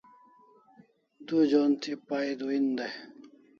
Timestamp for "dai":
2.77-2.93